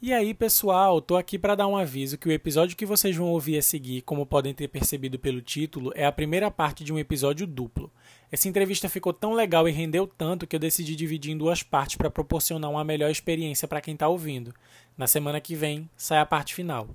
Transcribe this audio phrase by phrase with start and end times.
[0.00, 3.26] E aí, pessoal, tô aqui para dar um aviso que o episódio que vocês vão
[3.30, 6.98] ouvir a seguir, como podem ter percebido pelo título, é a primeira parte de um
[7.00, 7.90] episódio duplo.
[8.30, 11.96] Essa entrevista ficou tão legal e rendeu tanto que eu decidi dividir em duas partes
[11.96, 14.54] para proporcionar uma melhor experiência para quem está ouvindo.
[14.96, 16.88] Na semana que vem, sai a parte final.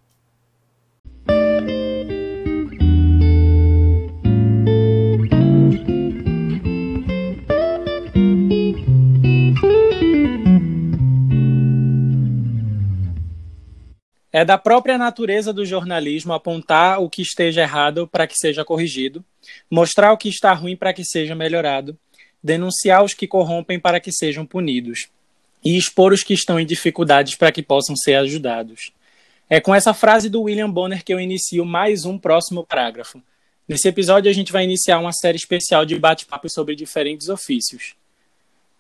[14.36, 19.24] É da própria natureza do jornalismo apontar o que esteja errado para que seja corrigido,
[19.70, 21.96] mostrar o que está ruim para que seja melhorado,
[22.42, 25.08] denunciar os que corrompem para que sejam punidos
[25.64, 28.92] e expor os que estão em dificuldades para que possam ser ajudados.
[29.48, 33.22] É com essa frase do William Bonner que eu inicio mais um próximo parágrafo.
[33.68, 37.94] Nesse episódio, a gente vai iniciar uma série especial de bate-papo sobre diferentes ofícios.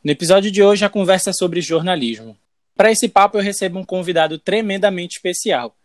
[0.04, 2.36] No episódio de hoje, a conversa é sobre jornalismo.
[2.76, 5.76] Para esse papo, eu recebo um convidado tremendamente especial.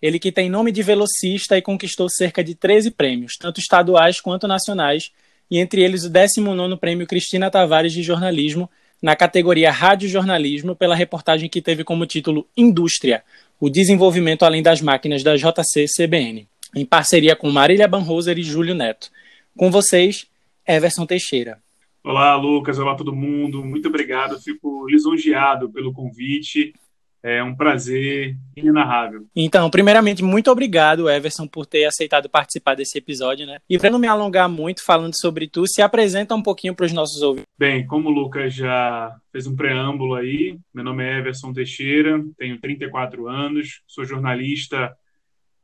[0.00, 4.46] Ele que tem nome de velocista e conquistou cerca de 13 prêmios, tanto estaduais quanto
[4.46, 5.10] nacionais,
[5.50, 10.94] e entre eles o 19º Prêmio Cristina Tavares de Jornalismo, na categoria Rádio Jornalismo, pela
[10.94, 13.22] reportagem que teve como título Indústria,
[13.58, 19.10] o desenvolvimento além das máquinas da JC-CBN, em parceria com Marília Banhoser e Júlio Neto.
[19.56, 20.26] Com vocês,
[20.66, 21.58] Everson Teixeira.
[22.06, 22.78] Olá, Lucas.
[22.78, 23.64] Olá, todo mundo.
[23.64, 24.40] Muito obrigado.
[24.40, 26.72] Fico lisonjeado pelo convite.
[27.20, 29.26] É um prazer inenarrável.
[29.34, 33.58] Então, primeiramente, muito obrigado, Everson, por ter aceitado participar desse episódio, né?
[33.68, 36.92] E para não me alongar muito falando sobre tu, se apresenta um pouquinho para os
[36.92, 37.50] nossos ouvintes.
[37.58, 42.60] Bem, como o Lucas já fez um preâmbulo aí, meu nome é Everson Teixeira, tenho
[42.60, 44.96] 34 anos, sou jornalista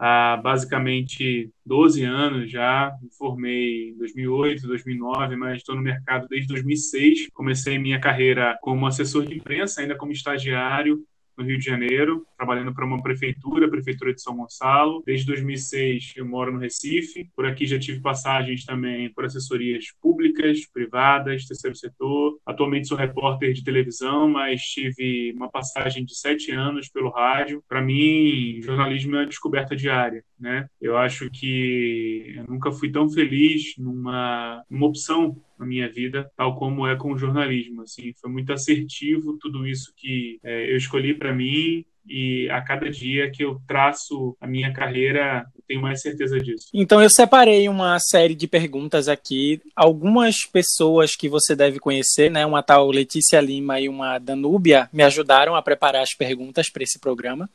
[0.03, 2.93] há basicamente 12 anos já.
[3.01, 7.29] Me formei em 2008, 2009, mas estou no mercado desde 2006.
[7.33, 11.05] Comecei minha carreira como assessor de imprensa, ainda como estagiário
[11.37, 15.03] no Rio de Janeiro, trabalhando para uma prefeitura, a Prefeitura de São Gonçalo.
[15.07, 17.29] Desde 2006 eu moro no Recife.
[17.35, 22.39] Por aqui já tive passagens também por assessorias públicas, privadas, terceiro setor.
[22.47, 27.63] Atualmente sou repórter de televisão, mas tive uma passagem de sete anos pelo rádio.
[27.69, 30.25] Para mim, jornalismo é uma descoberta diária.
[30.39, 30.67] Né?
[30.81, 36.57] Eu acho que eu nunca fui tão feliz numa, numa opção na minha vida, tal
[36.57, 37.83] como é com o jornalismo.
[37.83, 42.91] Assim, foi muito assertivo tudo isso que é, eu escolhi para mim e a cada
[42.91, 46.69] dia que eu traço a minha carreira, eu tenho mais certeza disso.
[46.75, 52.45] Então eu separei uma série de perguntas aqui, algumas pessoas que você deve conhecer, né,
[52.45, 56.99] uma tal Letícia Lima e uma Danúbia me ajudaram a preparar as perguntas para esse
[56.99, 57.49] programa.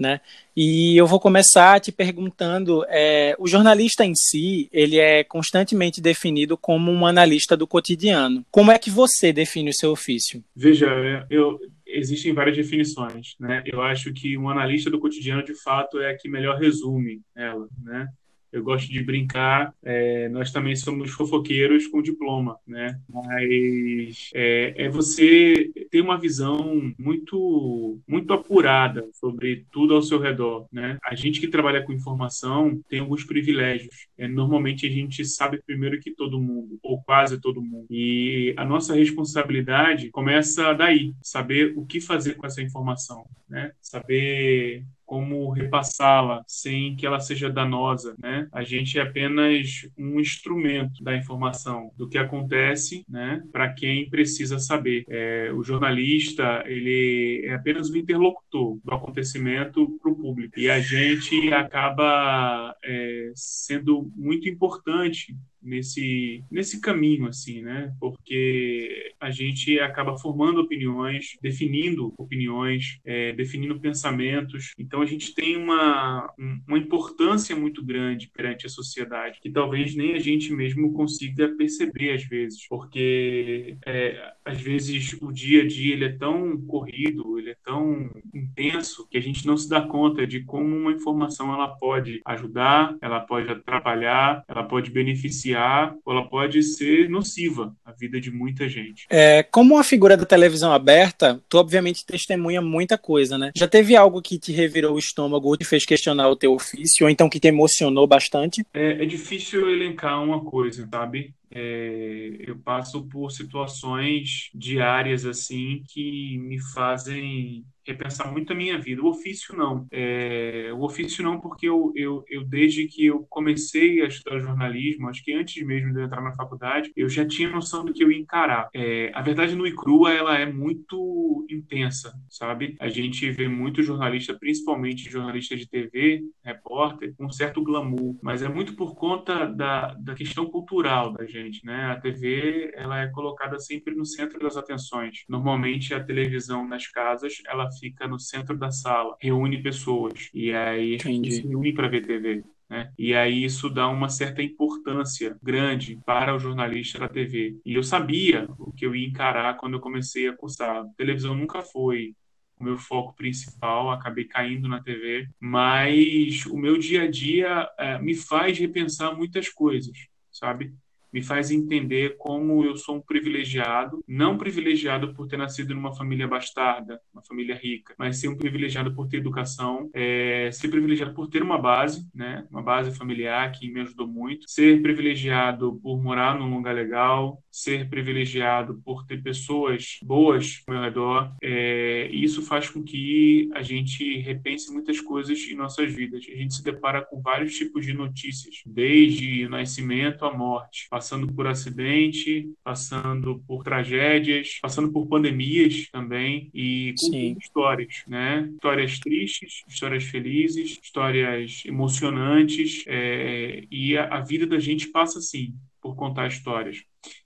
[0.00, 0.18] Né?
[0.56, 6.56] E eu vou começar te perguntando, é, o jornalista em si, ele é constantemente definido
[6.56, 8.42] como um analista do cotidiano.
[8.50, 10.42] Como é que você define o seu ofício?
[10.56, 10.86] Veja,
[11.28, 13.62] eu, existem várias definições, né?
[13.66, 17.68] Eu acho que um analista do cotidiano, de fato, é a que melhor resume ela,
[17.82, 18.08] né?
[18.52, 22.98] Eu gosto de brincar, é, nós também somos fofoqueiros com diploma, né?
[23.08, 30.66] Mas é, é, você ter uma visão muito, muito apurada sobre tudo ao seu redor,
[30.72, 30.98] né?
[31.04, 34.08] A gente que trabalha com informação tem alguns privilégios.
[34.18, 37.86] É, normalmente a gente sabe primeiro que todo mundo, ou quase todo mundo.
[37.90, 43.72] E a nossa responsabilidade começa daí, saber o que fazer com essa informação, né?
[43.80, 48.46] Saber como repassá-la sem que ela seja danosa, né?
[48.52, 53.42] A gente é apenas um instrumento da informação do que acontece, né?
[53.50, 55.04] Para quem precisa saber.
[55.08, 60.78] É, o jornalista ele é apenas um interlocutor do acontecimento para o público e a
[60.78, 67.94] gente acaba é, sendo muito importante nesse nesse caminho assim, né?
[68.00, 74.72] Porque a gente acaba formando opiniões, definindo opiniões, é, definindo pensamentos.
[74.78, 76.32] Então a gente tem uma
[76.66, 82.12] uma importância muito grande perante a sociedade que talvez nem a gente mesmo consiga perceber
[82.12, 87.50] às vezes, porque é, às vezes o dia a dia ele é tão corrido, ele
[87.50, 91.68] é tão intenso que a gente não se dá conta de como uma informação ela
[91.68, 98.20] pode ajudar, ela pode atrapalhar, ela pode beneficiar ou ela pode ser nociva à vida
[98.20, 99.06] de muita gente.
[99.10, 103.52] É, como uma figura da televisão aberta, tu obviamente testemunha muita coisa, né?
[103.56, 107.04] Já teve algo que te revirou o estômago ou te fez questionar o teu ofício,
[107.04, 108.64] ou então que te emocionou bastante?
[108.72, 111.34] É, é difícil elencar uma coisa, sabe?
[111.52, 119.02] é, eu passo por situações diárias assim que me fazem repensar muito a minha vida.
[119.02, 119.86] O ofício não.
[119.90, 125.08] É, o ofício não, porque eu, eu, eu, desde que eu comecei a estudar jornalismo,
[125.08, 128.02] acho que antes mesmo de eu entrar na faculdade, eu já tinha noção do que
[128.02, 128.68] eu ia encarar.
[128.74, 132.76] É, a verdade no Icrua, ela é muito intensa, sabe?
[132.80, 138.42] A gente vê muito jornalista, principalmente jornalista de TV, repórter, com um certo glamour, mas
[138.42, 141.86] é muito por conta da, da questão cultural da gente, né?
[141.86, 145.24] A TV, ela é colocada sempre no centro das atenções.
[145.28, 150.94] Normalmente, a televisão nas casas, ela fica no centro da sala, reúne pessoas e aí
[150.94, 151.32] Entendi.
[151.32, 152.44] se reúne para ver TV.
[152.68, 152.92] Né?
[152.96, 157.58] E aí isso dá uma certa importância grande para o jornalista da TV.
[157.66, 160.76] E eu sabia o que eu ia encarar quando eu comecei a cursar.
[160.76, 162.14] A televisão nunca foi
[162.60, 167.98] o meu foco principal, acabei caindo na TV, mas o meu dia a dia é,
[167.98, 169.96] me faz repensar muitas coisas,
[170.30, 170.72] sabe?
[171.12, 176.26] Me faz entender como eu sou um privilegiado, não privilegiado por ter nascido numa família
[176.26, 181.28] bastarda, uma família rica, mas ser um privilegiado por ter educação, é, ser privilegiado por
[181.28, 186.38] ter uma base, né, uma base familiar que me ajudou muito, ser privilegiado por morar
[186.38, 192.68] num lugar legal, ser privilegiado por ter pessoas boas ao meu redor, é, isso faz
[192.68, 196.24] com que a gente repense muitas coisas em nossas vidas.
[196.28, 201.32] A gente se depara com vários tipos de notícias, desde o nascimento à morte, passando
[201.32, 208.50] por acidente, passando por tragédias, passando por pandemias também e com histórias, né?
[208.52, 215.54] Histórias tristes, histórias felizes, histórias emocionantes é, e a, a vida da gente passa assim
[215.80, 216.84] por contar histórias.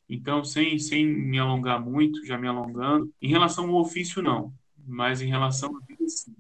[0.09, 4.55] Então, sem, sem me alongar muito, já me alongando, em relação ao ofício, não,
[4.87, 6.32] mas em relação à vida, sim.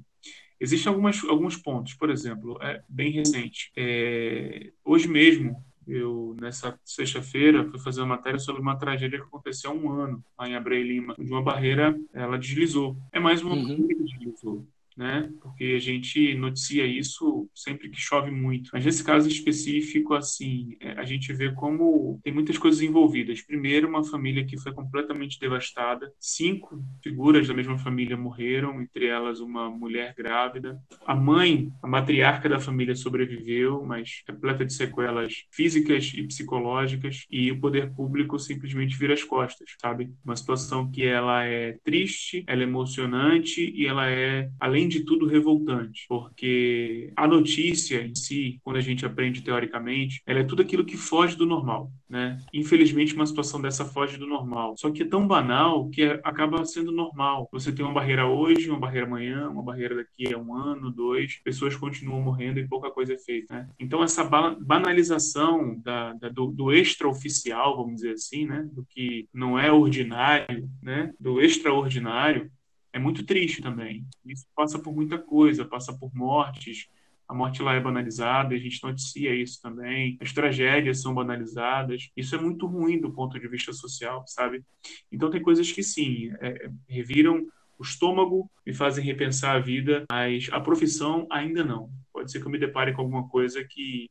[0.60, 3.72] Existem algumas, alguns pontos, por exemplo, é bem recente.
[3.76, 9.70] É, hoje mesmo, eu, nessa sexta-feira, fui fazer uma matéria sobre uma tragédia que aconteceu
[9.70, 12.96] há um ano, lá em Abreu Lima, onde uma barreira ela deslizou.
[13.12, 13.62] É mais uma uhum.
[13.62, 15.30] barreira que deslizou né?
[15.40, 18.70] Porque a gente noticia isso sempre que chove muito.
[18.72, 23.42] Mas nesse caso específico, assim, é, a gente vê como tem muitas coisas envolvidas.
[23.42, 26.12] Primeiro, uma família que foi completamente devastada.
[26.18, 30.78] Cinco figuras da mesma família morreram, entre elas uma mulher grávida.
[31.06, 37.24] A mãe, a matriarca da família, sobreviveu, mas repleta de sequelas físicas e psicológicas.
[37.30, 40.12] E o poder público simplesmente vira as costas, sabe?
[40.24, 45.04] Uma situação que ela é triste, ela é emocionante e ela é, além além de
[45.04, 50.62] tudo, revoltante, porque a notícia em si, quando a gente aprende teoricamente, ela é tudo
[50.62, 52.38] aquilo que foge do normal, né?
[52.52, 54.74] Infelizmente, uma situação dessa foge do normal.
[54.76, 57.48] Só que é tão banal que acaba sendo normal.
[57.52, 61.40] Você tem uma barreira hoje, uma barreira amanhã, uma barreira daqui a um ano, dois,
[61.42, 63.68] pessoas continuam morrendo e pouca coisa é feita, né?
[63.78, 68.68] Então, essa banalização da, da do, do extraoficial, vamos dizer assim, né?
[68.72, 71.12] Do que não é ordinário, né?
[71.18, 72.50] Do extraordinário,
[72.94, 74.06] é muito triste também.
[74.24, 76.88] Isso passa por muita coisa, passa por mortes.
[77.28, 80.16] A morte lá é banalizada, a gente noticia isso também.
[80.20, 82.08] As tragédias são banalizadas.
[82.16, 84.62] Isso é muito ruim do ponto de vista social, sabe?
[85.10, 87.44] Então tem coisas que sim, é, reviram
[87.76, 91.90] o estômago, me fazem repensar a vida, mas a profissão ainda não.
[92.12, 94.08] Pode ser que eu me depare com alguma coisa que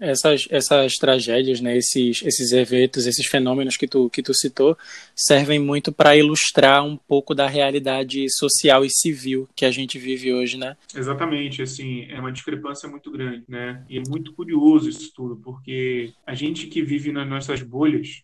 [0.00, 4.76] essas, essas tragédias, né, esses, esses eventos, esses fenômenos que tu, que tu citou,
[5.14, 10.32] servem muito para ilustrar um pouco da realidade social e civil que a gente vive
[10.32, 10.76] hoje, né?
[10.94, 13.84] Exatamente, assim, é uma discrepância muito grande, né?
[13.88, 18.22] E é muito curioso isso tudo, porque a gente que vive nas nossas bolhas,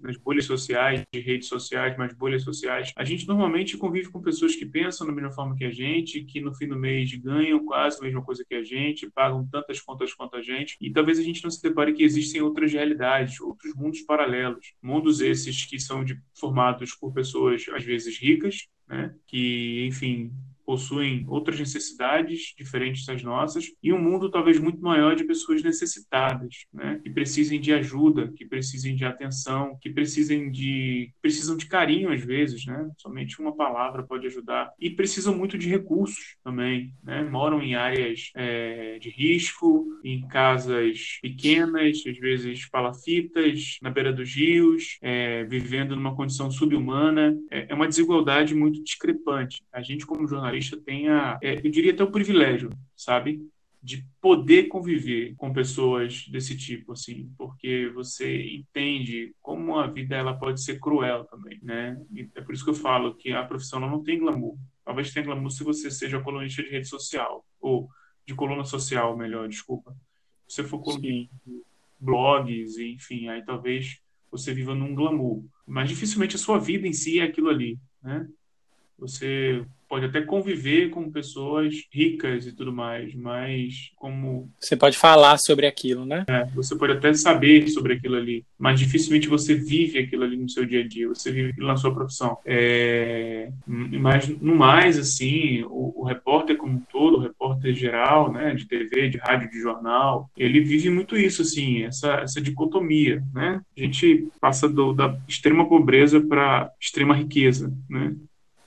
[0.00, 4.54] nas bolhas sociais, de redes sociais, mas bolhas sociais, a gente normalmente convive com pessoas
[4.54, 7.98] que pensam da mesma forma que a gente, que no fim do mês ganham quase
[7.98, 11.22] a mesma coisa que a gente, pagam tantas contas quanto a gente, e talvez a
[11.22, 14.74] gente não se depare que existem outras realidades, outros mundos paralelos.
[14.82, 19.14] Mundos esses que são de, formados por pessoas, às vezes, ricas, né?
[19.26, 20.32] que, enfim,
[20.66, 26.66] possuem outras necessidades diferentes das nossas e um mundo talvez muito maior de pessoas necessitadas,
[26.72, 27.00] né?
[27.02, 32.22] que precisem de ajuda, que precisem de atenção, que precisem de precisam de carinho às
[32.22, 32.90] vezes, né?
[32.98, 37.22] Somente uma palavra pode ajudar e precisam muito de recursos também, né?
[37.22, 44.34] Moram em áreas é, de risco, em casas pequenas, às vezes palafitas, na beira dos
[44.34, 47.36] rios, é, vivendo numa condição subhumana.
[47.50, 49.62] É, é uma desigualdade muito discrepante.
[49.72, 53.40] A gente como jornalista jornalista tenha, é, eu diria até o privilégio, sabe?
[53.86, 60.34] de poder conviver com pessoas desse tipo, assim, porque você entende como a vida ela
[60.34, 61.96] pode ser cruel também, né?
[62.12, 64.56] E é por isso que eu falo que a profissão não tem glamour.
[64.84, 67.88] Talvez tenha glamour se você seja colunista de rede social ou
[68.26, 69.96] de coluna social, melhor, desculpa.
[70.48, 71.32] Se você for colunista
[72.00, 74.00] blogs, enfim, aí talvez
[74.32, 75.44] você viva num glamour.
[75.64, 78.28] Mas dificilmente a sua vida em si é aquilo ali, né?
[78.98, 84.50] Você pode até conviver com pessoas ricas e tudo mais, mas como.
[84.60, 86.24] Você pode falar sobre aquilo, né?
[86.28, 90.48] É, você pode até saber sobre aquilo ali, mas dificilmente você vive aquilo ali no
[90.48, 92.38] seu dia a dia, você vive aquilo na sua profissão.
[92.44, 98.54] É, mas, no mais, assim, o, o repórter como um todo, o repórter geral, né,
[98.54, 103.60] de TV, de rádio, de jornal, ele vive muito isso, assim, essa, essa dicotomia, né?
[103.76, 108.14] A gente passa do, da extrema pobreza para extrema riqueza, né?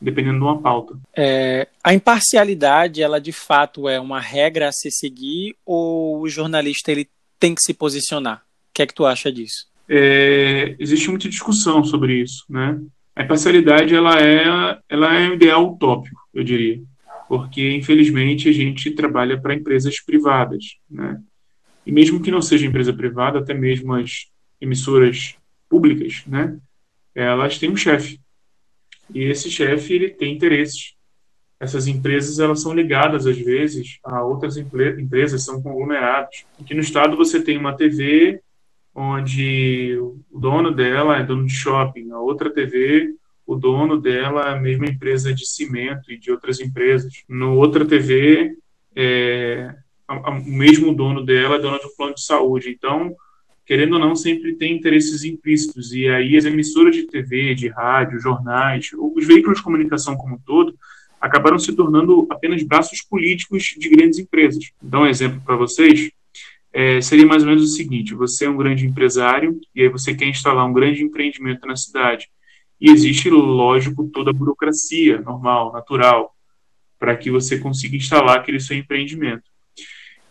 [0.01, 0.97] Dependendo de uma pauta.
[1.15, 6.91] É, a imparcialidade, ela de fato é uma regra a se seguir ou o jornalista
[6.91, 7.07] ele
[7.39, 8.37] tem que se posicionar?
[8.37, 9.67] O que é que tu acha disso?
[9.87, 12.79] É, existe muita discussão sobre isso, né?
[13.15, 16.81] A imparcialidade ela é, ela é um ideal utópico, eu diria,
[17.27, 21.19] porque infelizmente a gente trabalha para empresas privadas, né?
[21.85, 24.27] E mesmo que não seja empresa privada, até mesmo as
[24.61, 25.35] emissoras
[25.67, 26.57] públicas, né?
[27.15, 28.19] Elas têm um chefe,
[29.13, 30.93] e esse chefe ele tem interesses.
[31.59, 36.45] Essas empresas elas são ligadas às vezes a outras empresas, são conglomerados.
[36.59, 38.41] Aqui no estado você tem uma TV
[38.95, 43.13] onde o dono dela é dono de shopping, a outra TV
[43.49, 47.23] o dono dela é a mesma empresa de cimento e de outras empresas.
[47.27, 48.55] No outra TV
[48.95, 49.73] é,
[50.07, 52.69] o mesmo dono dela é dono do plano de saúde.
[52.69, 53.15] Então
[53.69, 55.93] querendo ou não, sempre tem interesses implícitos.
[55.93, 60.39] E aí as emissoras de TV, de rádio, jornais, os veículos de comunicação como um
[60.39, 60.73] todo,
[61.21, 64.71] acabaram se tornando apenas braços políticos de grandes empresas.
[64.83, 66.09] Então, um exemplo para vocês
[66.73, 70.15] é, seria mais ou menos o seguinte: você é um grande empresário e aí você
[70.15, 72.27] quer instalar um grande empreendimento na cidade.
[72.81, 76.35] E existe, lógico, toda a burocracia normal, natural,
[76.97, 79.43] para que você consiga instalar aquele seu empreendimento.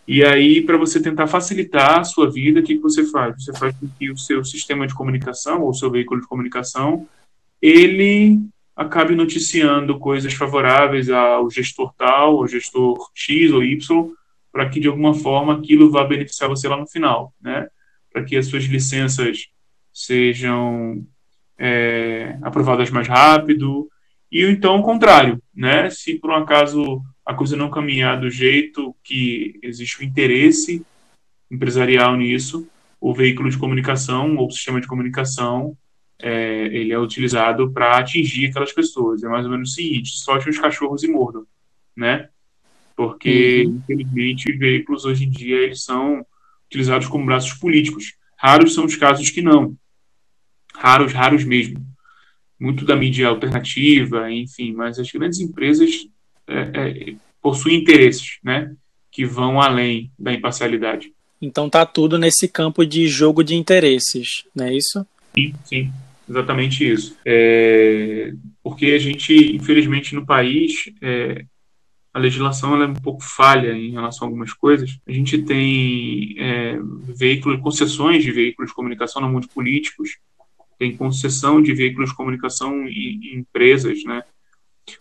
[0.08, 3.44] E aí, para você tentar facilitar a sua vida, o que, que você faz?
[3.44, 7.06] Você faz com que o seu sistema de comunicação, ou o seu veículo de comunicação,
[7.60, 8.40] ele
[8.74, 14.10] acabe noticiando coisas favoráveis ao gestor tal, ao gestor X ou Y,
[14.50, 17.68] para que de alguma forma aquilo vá beneficiar você lá no final, né?
[18.10, 19.48] Para que as suas licenças
[19.92, 21.04] sejam
[21.58, 23.90] é, aprovadas mais rápido,
[24.32, 25.90] e então o contrário, né?
[25.90, 30.82] Se por um acaso a coisa não caminhar do jeito que existe o interesse
[31.50, 32.66] empresarial nisso,
[32.98, 35.76] o veículo de comunicação ou o sistema de comunicação
[36.18, 39.22] é, ele é utilizado para atingir aquelas pessoas.
[39.22, 41.46] É mais ou menos o seguinte: solte os cachorros e mordam,
[41.94, 42.30] né?
[42.96, 43.76] Porque, uhum.
[43.76, 46.24] infelizmente, veículos hoje em dia eles são
[46.66, 48.14] utilizados como braços políticos.
[48.38, 49.76] Raros são os casos que não.
[50.74, 51.86] Raros, raros mesmo.
[52.58, 56.08] Muito da mídia alternativa, enfim, mas as grandes empresas
[56.48, 58.74] é, é, possui interesses, né,
[59.10, 61.12] que vão além da imparcialidade.
[61.40, 65.06] Então tá tudo nesse campo de jogo de interesses, não é isso?
[65.34, 65.92] Sim, sim,
[66.28, 67.16] exatamente isso.
[67.24, 71.44] É, porque a gente, infelizmente, no país, é,
[72.12, 74.98] a legislação é um pouco falha em relação a algumas coisas.
[75.06, 76.76] A gente tem é,
[77.16, 80.18] veículos, concessões de veículos de comunicação no mundo políticos,
[80.78, 84.22] tem concessão de veículos de comunicação em, em empresas, né?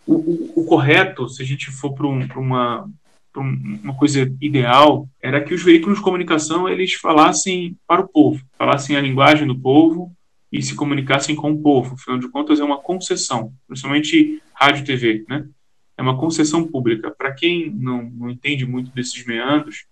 [0.06, 2.90] O, o, o correto, se a gente for para um, uma,
[3.36, 8.96] uma coisa ideal, era que os veículos de comunicação eles falassem para o povo, falassem
[8.96, 10.12] a linguagem do povo
[10.50, 11.94] e se comunicassem com o povo.
[11.94, 15.46] Afinal de contas, é uma concessão, principalmente rádio e TV, né?
[15.96, 17.10] É uma concessão pública.
[17.10, 19.86] Para quem não, não entende muito desses meandros,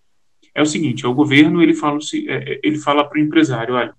[0.54, 3.74] é o seguinte: é o governo ele fala, é, é, ele fala para o empresário,
[3.74, 3.94] olha,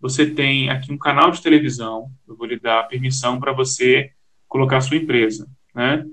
[0.00, 4.12] você tem aqui um canal de televisão, eu vou lhe dar permissão para você
[4.48, 6.04] colocar sua empresa, né?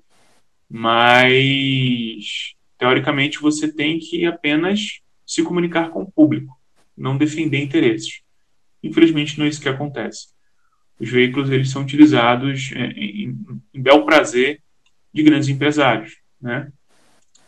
[0.69, 6.55] Mas teoricamente você tem que apenas se comunicar com o público,
[6.95, 8.21] não defender interesses.
[8.83, 10.27] Infelizmente não é isso que acontece.
[10.99, 13.37] Os veículos eles são utilizados é, em,
[13.73, 14.61] em bel prazer
[15.13, 16.71] de grandes empresários, né?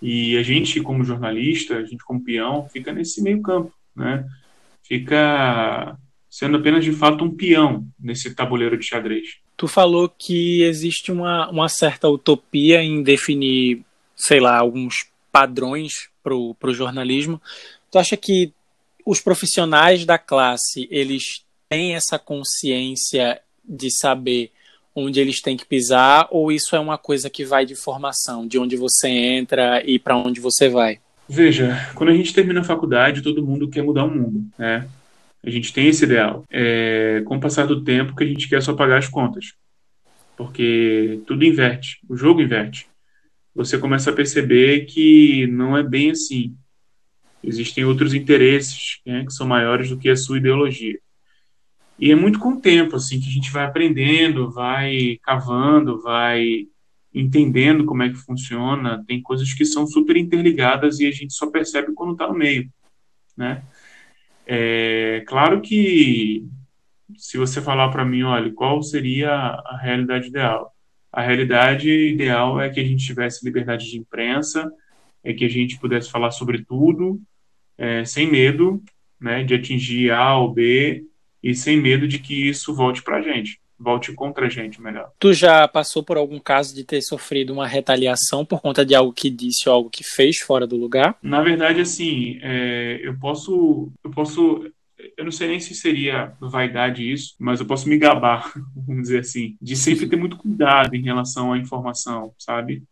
[0.01, 4.25] E a gente como jornalista, a gente como peão, fica nesse meio campo, né?
[4.83, 5.97] Fica
[6.29, 9.37] sendo apenas de fato um peão nesse tabuleiro de xadrez.
[9.55, 13.81] Tu falou que existe uma, uma certa utopia em definir,
[14.15, 17.41] sei lá, alguns padrões para o jornalismo.
[17.91, 18.51] Tu acha que
[19.05, 24.51] os profissionais da classe eles têm essa consciência de saber
[24.95, 28.57] onde eles têm que pisar ou isso é uma coisa que vai de formação, de
[28.57, 30.99] onde você entra e para onde você vai?
[31.29, 34.87] Veja, quando a gente termina a faculdade, todo mundo quer mudar o mundo, né?
[35.43, 36.43] A gente tem esse ideal.
[36.49, 39.53] É, com o passar do tempo, que a gente quer só pagar as contas.
[40.35, 42.87] Porque tudo inverte, o jogo inverte.
[43.55, 46.55] Você começa a perceber que não é bem assim.
[47.43, 50.99] Existem outros interesses né, que são maiores do que a sua ideologia.
[51.99, 56.67] E é muito com o tempo assim que a gente vai aprendendo, vai cavando, vai
[57.13, 59.03] entendendo como é que funciona.
[59.07, 62.69] Tem coisas que são super interligadas e a gente só percebe quando está no meio,
[63.35, 63.63] né?
[64.47, 66.47] É claro que
[67.17, 70.73] se você falar para mim, olha, qual seria a realidade ideal?
[71.11, 74.71] A realidade ideal é que a gente tivesse liberdade de imprensa,
[75.23, 77.21] é que a gente pudesse falar sobre tudo,
[77.77, 78.81] é, sem medo
[79.19, 81.05] né, de atingir A ou B
[81.43, 85.11] e sem medo de que isso volte para a gente, volte contra a gente, melhor.
[85.19, 89.13] Tu já passou por algum caso de ter sofrido uma retaliação por conta de algo
[89.13, 91.17] que disse ou algo que fez fora do lugar?
[91.21, 94.63] Na verdade, assim, é, eu posso, eu posso
[95.15, 99.19] eu não sei nem se seria vaidade isso, mas eu posso me gabar, vamos dizer
[99.19, 102.83] assim, de sempre ter muito cuidado em relação à informação, sabe?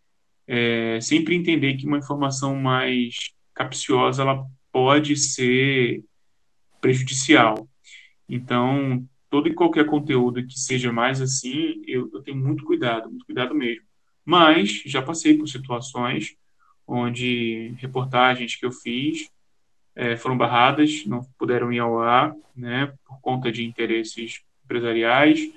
[0.48, 6.04] É, sempre entender que uma informação mais capciosa ela pode ser
[6.80, 7.68] prejudicial.
[8.30, 9.04] Então,
[9.36, 13.54] todo e qualquer conteúdo que seja mais assim, eu, eu tenho muito cuidado, muito cuidado
[13.54, 13.84] mesmo.
[14.24, 16.38] Mas já passei por situações
[16.88, 19.30] onde reportagens que eu fiz
[19.94, 25.52] é, foram barradas, não puderam ir ao ar, né, por conta de interesses empresariais,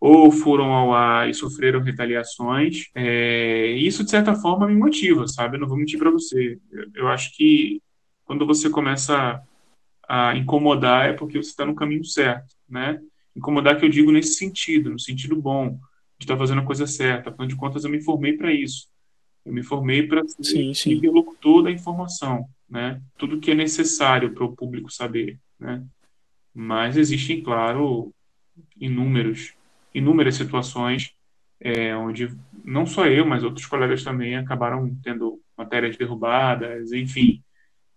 [0.00, 2.88] ou foram ao ar e sofreram retaliações.
[2.96, 5.56] É, isso, de certa forma, me motiva, sabe?
[5.56, 6.58] Eu não vou mentir para você.
[6.72, 7.80] Eu, eu, acho que
[8.24, 9.40] quando você começa
[10.08, 13.00] a incomodar é porque você está no caminho certo, né?
[13.36, 15.78] Incomodar que eu digo nesse sentido, no sentido bom,
[16.18, 17.30] de estar tá fazendo a coisa certa.
[17.30, 18.88] Afinal de contas, eu me formei para isso.
[19.44, 20.92] Eu me formei para ser sim, sim.
[20.92, 23.02] interlocutor da informação né?
[23.18, 25.84] Tudo que é necessário para o público saber, né?
[26.54, 28.14] Mas existem, claro,
[28.80, 29.54] inúmeros,
[29.92, 31.12] inúmeras situações
[31.60, 32.34] é, onde
[32.64, 37.42] não só eu, mas outros colegas também acabaram tendo matérias derrubadas, enfim,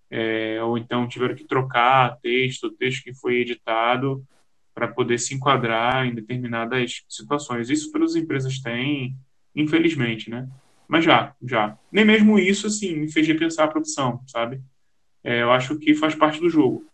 [0.09, 4.23] é, ou então tiveram que trocar texto, texto que foi editado
[4.73, 7.69] para poder se enquadrar em determinadas situações.
[7.69, 9.15] Isso pelas empresas têm,
[9.55, 10.47] infelizmente, né?
[10.87, 11.77] Mas já, já.
[11.91, 14.61] Nem mesmo isso, assim, me fez repensar a profissão, sabe?
[15.23, 16.85] É, eu acho que faz parte do jogo.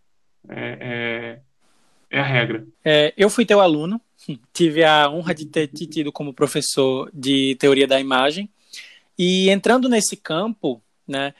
[0.48, 1.42] É,
[2.12, 2.66] é, é a regra.
[2.84, 4.00] É, eu fui teu aluno,
[4.54, 8.50] tive a honra de ter te tido como professor de teoria da imagem.
[9.18, 11.34] E entrando nesse campo, né,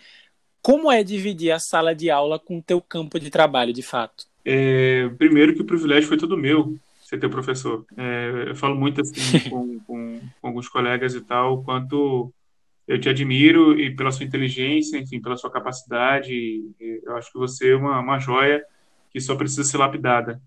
[0.62, 4.26] como é dividir a sala de aula com o teu campo de trabalho, de fato?
[4.52, 7.86] É, primeiro que o privilégio foi todo meu ser teu professor.
[7.96, 12.34] É, eu falo muito assim com, com, com, alguns colegas e tal, quanto
[12.88, 16.64] eu te admiro e pela sua inteligência, enfim, pela sua capacidade.
[16.80, 18.64] Eu acho que você é uma, uma joia
[19.12, 20.42] que só precisa ser lapidada.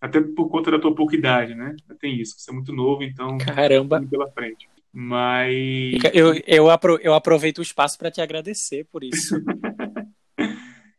[0.00, 1.76] Até por conta da tua pouca idade, né?
[2.00, 3.38] Tem isso, você é muito novo, então.
[3.38, 4.04] Caramba!
[4.10, 4.68] Pela frente.
[4.92, 5.94] Mas.
[6.12, 9.36] Eu, eu, apro eu aproveito o espaço para te agradecer por isso.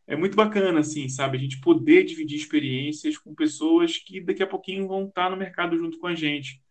[0.06, 1.38] é muito bacana, assim, sabe?
[1.38, 5.76] A gente poder dividir experiências com pessoas que daqui a pouquinho vão estar no mercado
[5.78, 6.62] junto com a gente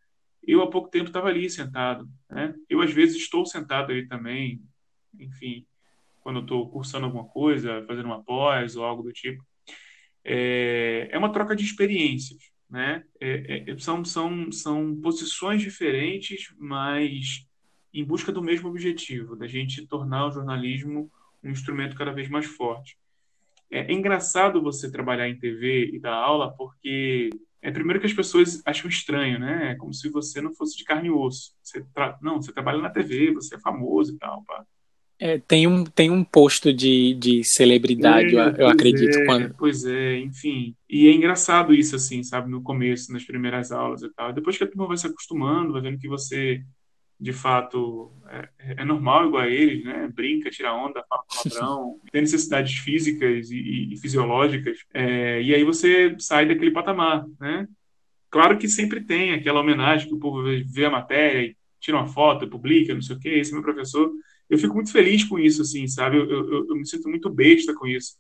[0.46, 2.10] eu há pouco tempo estava ali sentado.
[2.30, 2.54] Né?
[2.69, 4.62] Eu, às vezes, estou sentado ali também,
[5.19, 5.65] enfim,
[6.22, 9.43] quando estou cursando alguma coisa, fazendo uma pós ou algo do tipo.
[10.24, 12.52] É, é uma troca de experiências.
[12.69, 13.04] Né?
[13.19, 17.48] É, é, são, são, são posições diferentes, mas
[17.93, 21.12] em busca do mesmo objetivo, da gente tornar o jornalismo
[21.43, 22.98] um instrumento cada vez mais forte.
[23.74, 28.14] É, é engraçado você trabalhar em TV e dar aula, porque é primeiro que as
[28.14, 29.72] pessoas acham estranho, né?
[29.72, 31.54] É como se você não fosse de carne e osso.
[31.64, 32.16] Você tra...
[32.22, 34.64] Não, você trabalha na TV, você é famoso e tal, pá.
[35.20, 39.18] É, tem um, tem um posto de, de celebridade, é, eu acredito.
[39.18, 39.56] É, quando...
[39.58, 40.76] Pois é, enfim.
[40.88, 44.34] E é engraçado isso, assim, sabe, no começo, nas primeiras aulas e tal.
[44.34, 46.62] Depois que a turma vai se acostumando, vai vendo que você,
[47.24, 48.50] de fato, é,
[48.82, 50.10] é normal igual a eles, né?
[50.14, 54.78] Brinca, tira onda, fala palavrão, tem necessidades físicas e, e, e fisiológicas.
[54.94, 57.68] É, e aí você sai daquele patamar, né?
[58.30, 62.08] Claro que sempre tem aquela homenagem que o povo vê a matéria e tira uma
[62.08, 64.12] foto, publica, não sei o quê, esse é meu professor
[64.50, 66.18] eu fico muito feliz com isso, assim, sabe?
[66.18, 68.18] Eu, eu, eu me sinto muito besta com isso,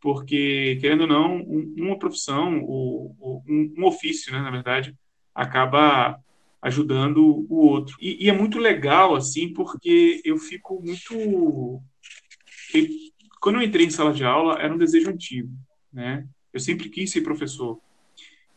[0.00, 4.94] porque, querendo ou não, um, uma profissão, um, um, ofício, né, na verdade,
[5.34, 6.18] acaba
[6.62, 7.96] ajudando o outro.
[8.00, 11.82] E, e, é muito legal, assim, porque eu fico muito...
[13.40, 15.50] Quando eu entrei em sala de aula, era um desejo antigo,
[15.92, 16.24] né?
[16.52, 17.80] Eu sempre quis ser professor.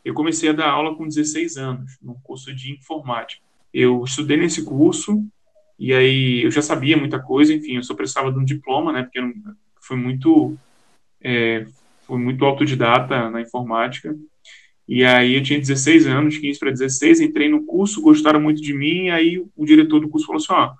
[0.04, 3.42] Eu comecei a dar aula com 16 anos, num curso de informática.
[3.74, 5.26] Eu estudei nesse curso,
[5.80, 9.04] e aí eu já sabia muita coisa, enfim, eu só precisava de um diploma, né?
[9.04, 9.34] Porque eu
[9.82, 10.56] fui muito
[11.20, 11.66] é,
[12.06, 14.16] fui muito autodidata na informática.
[14.88, 18.74] E aí eu tinha 16 anos, 15 para 16, entrei no curso, gostaram muito de
[18.74, 20.74] mim, aí o diretor do curso falou assim, ó,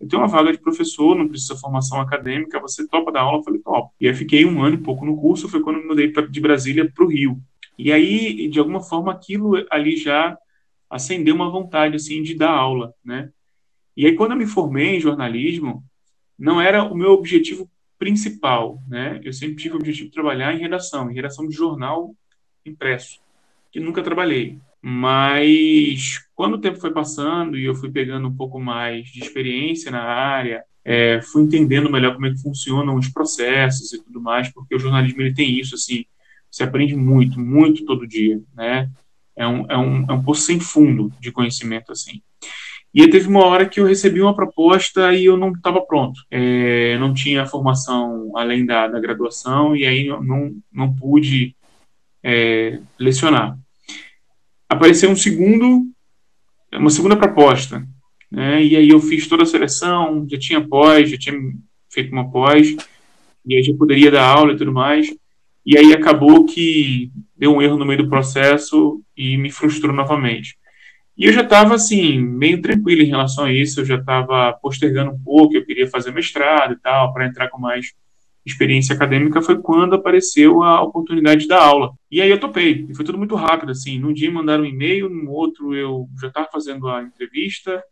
[0.00, 3.38] eu tenho uma vaga de professor, não precisa formação acadêmica, você topa dar aula?
[3.38, 3.92] Eu falei, top.
[4.00, 6.40] E aí fiquei um ano e pouco no curso, foi quando me mudei pra, de
[6.40, 7.40] Brasília para o Rio.
[7.76, 10.38] E aí, de alguma forma, aquilo ali já
[10.88, 13.30] acendeu uma vontade, assim, de dar aula, né?
[13.96, 15.84] E aí, quando eu me formei em jornalismo,
[16.38, 17.68] não era o meu objetivo
[17.98, 19.20] principal, né?
[19.24, 22.14] Eu sempre tive o objetivo de trabalhar em redação, em redação de jornal
[22.64, 23.20] impresso,
[23.70, 24.58] que nunca trabalhei.
[24.80, 29.90] Mas quando o tempo foi passando e eu fui pegando um pouco mais de experiência
[29.90, 34.52] na área, é, fui entendendo melhor como é que funcionam os processos e tudo mais,
[34.52, 36.04] porque o jornalismo ele tem isso, assim,
[36.50, 38.88] você aprende muito, muito todo dia, né?
[39.36, 42.22] É um, é um, é um poço sem fundo de conhecimento, assim.
[42.92, 46.20] E teve uma hora que eu recebi uma proposta e eu não estava pronto.
[46.30, 51.54] É, não tinha formação além da, da graduação e aí não, não pude
[52.28, 53.58] é, lecionar.
[54.68, 55.86] Apareceu um segundo,
[56.74, 57.82] uma segunda proposta,
[58.30, 58.62] né?
[58.62, 61.34] E aí eu fiz toda a seleção, já tinha pós, já tinha
[61.90, 62.76] feito uma pós,
[63.46, 65.08] e aí já poderia dar aula e tudo mais.
[65.64, 70.58] E aí acabou que deu um erro no meio do processo e me frustrou novamente.
[71.16, 75.12] E eu já estava, assim, meio tranquilo em relação a isso, eu já estava postergando
[75.12, 77.92] um pouco, eu queria fazer mestrado e tal, para entrar com mais
[78.52, 81.92] experiência acadêmica, foi quando apareceu a oportunidade da aula.
[82.10, 85.08] E aí eu topei, e foi tudo muito rápido, assim, num dia mandaram um e-mail,
[85.08, 87.82] no outro eu já estava fazendo a entrevista,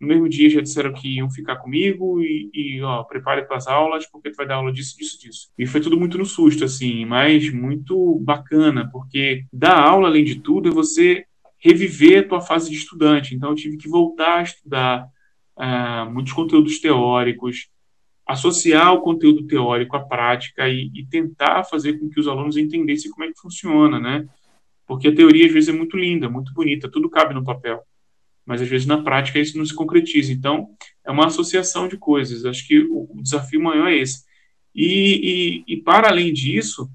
[0.00, 3.66] no mesmo dia já disseram que iam ficar comigo e, e ó, prepare para as
[3.66, 5.48] aulas, porque tu vai dar aula disso, disso, disso.
[5.58, 10.36] E foi tudo muito no susto, assim, mas muito bacana, porque dar aula, além de
[10.36, 11.24] tudo, é você
[11.58, 13.34] reviver a tua fase de estudante.
[13.34, 15.08] Então, eu tive que voltar a estudar
[15.56, 17.68] uh, muitos conteúdos teóricos,
[18.26, 23.10] associar o conteúdo teórico à prática e, e, tentar fazer com que os alunos entendessem
[23.10, 24.26] como é que funciona, né?
[24.86, 27.82] Porque a teoria, às vezes, é muito linda, muito bonita, tudo cabe no papel.
[28.46, 30.32] Mas, às vezes, na prática, isso não se concretiza.
[30.32, 30.68] Então,
[31.04, 32.44] é uma associação de coisas.
[32.44, 34.24] Acho que o, o desafio maior é esse.
[34.74, 36.90] E, e, e, para além disso,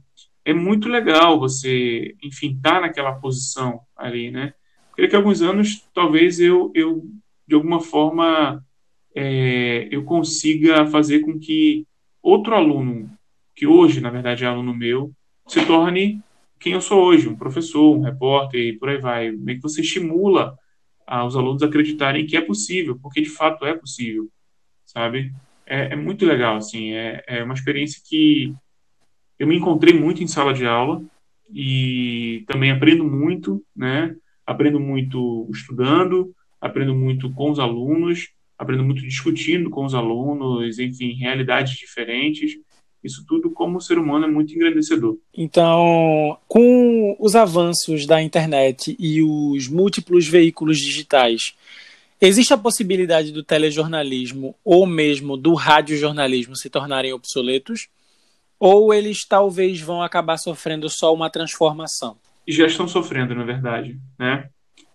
[0.46, 4.54] é muito legal você, enfim, estar tá naquela posição ali, né?
[5.02, 7.04] daqui a alguns anos, talvez eu, eu
[7.48, 8.64] de alguma forma,
[9.16, 11.86] é, eu consiga fazer com que
[12.22, 13.10] outro aluno,
[13.56, 15.12] que hoje, na verdade, é aluno meu,
[15.48, 16.22] se torne
[16.60, 19.32] quem eu sou hoje, um professor, um repórter e por aí vai.
[19.32, 20.58] Meio que você estimula
[21.08, 24.30] ah, os alunos a acreditarem que é possível, porque de fato é possível,
[24.86, 25.34] sabe?
[25.66, 28.54] É, é muito legal, assim, é, é uma experiência que
[29.38, 31.02] eu me encontrei muito em sala de aula
[31.52, 34.16] e também aprendo muito, né?
[34.50, 41.14] aprendo muito estudando, aprendo muito com os alunos, aprendo muito discutindo com os alunos, enfim,
[41.14, 42.58] realidades diferentes.
[43.02, 45.18] Isso tudo, como ser humano, é muito engrandecedor.
[45.34, 51.54] Então, com os avanços da internet e os múltiplos veículos digitais,
[52.20, 57.88] existe a possibilidade do telejornalismo ou mesmo do radiojornalismo se tornarem obsoletos?
[58.60, 62.18] Ou eles talvez vão acabar sofrendo só uma transformação?
[62.52, 64.50] já estão sofrendo, na verdade, né?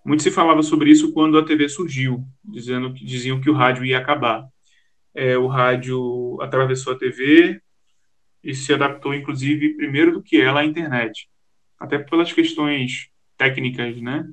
[0.04, 3.84] Muito se falava sobre isso quando a TV surgiu, dizendo que diziam que o rádio
[3.84, 4.46] ia acabar.
[5.14, 7.60] É, o rádio atravessou a TV
[8.42, 11.28] e se adaptou, inclusive, primeiro do que ela à internet,
[11.78, 14.28] até pelas questões técnicas, né,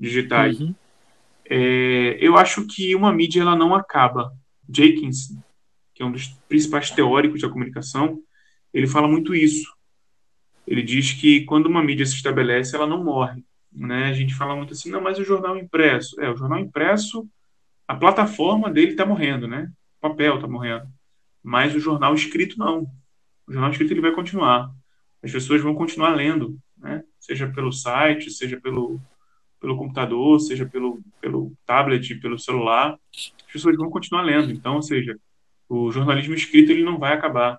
[0.00, 0.58] digitais.
[0.60, 0.74] Uhum.
[1.50, 4.32] É, eu acho que uma mídia ela não acaba.
[4.66, 5.36] Jenkins,
[5.94, 8.18] que é um dos principais teóricos da comunicação,
[8.72, 9.74] ele fala muito isso
[10.66, 13.44] ele diz que quando uma mídia se estabelece, ela não morre.
[13.74, 14.04] Né?
[14.04, 16.20] A gente fala muito assim, não, mas o jornal impresso.
[16.20, 17.28] É, o jornal impresso,
[17.88, 19.70] a plataforma dele está morrendo, né?
[19.98, 20.86] O papel está morrendo.
[21.42, 22.86] Mas o jornal escrito, não.
[23.46, 24.70] O jornal escrito ele vai continuar.
[25.22, 27.02] As pessoas vão continuar lendo, né?
[27.18, 29.00] Seja pelo site, seja pelo,
[29.60, 32.98] pelo computador, seja pelo, pelo tablet, pelo celular.
[33.14, 34.52] As pessoas vão continuar lendo.
[34.52, 35.18] Então, ou seja,
[35.68, 37.58] o jornalismo escrito ele não vai acabar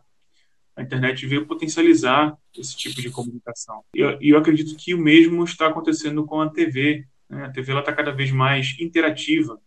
[0.76, 3.82] a internet veio potencializar esse tipo de comunicação.
[3.96, 7.06] E eu, eu, acredito que o mesmo está acontecendo com a TV.
[7.30, 7.46] Né?
[7.46, 9.60] A TV está cada vez mais interativa.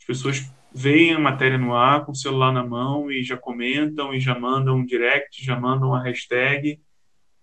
[0.00, 4.14] As pessoas veem a matéria no ar com o celular na mão e já comentam
[4.14, 6.80] e já mandam um direct, já mandam uma hashtag.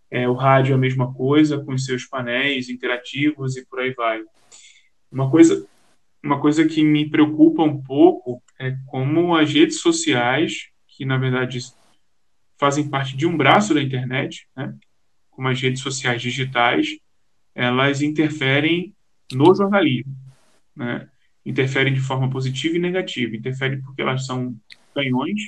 [0.10, 3.94] É, o rádio é a mesma coisa, com os seus painéis interativos e por aí
[3.94, 4.22] vai.
[5.12, 5.68] Uma coisa,
[6.24, 11.58] uma coisa que me preocupa um pouco é como as redes sociais, que na verdade
[12.58, 14.74] fazem parte de um braço da internet, né,
[15.32, 16.98] como as redes sociais digitais,
[17.54, 18.94] elas interferem
[19.34, 20.16] no jornalismo,
[20.76, 21.10] né?
[21.46, 23.36] Interferem de forma positiva e negativa.
[23.36, 24.56] Interferem porque elas são
[24.94, 25.42] canhões,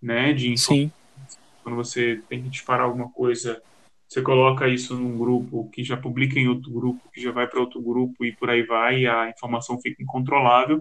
[0.00, 0.90] né, de Sim.
[1.62, 3.60] Quando você tem que disparar alguma coisa,
[4.08, 7.60] você coloca isso num grupo que já publica em outro grupo, que já vai para
[7.60, 10.80] outro grupo e por aí vai, e a informação fica incontrolável.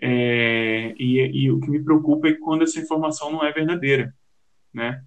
[0.00, 4.12] É, e, e, o que me preocupa é quando essa informação não é verdadeira,
[4.74, 5.02] né?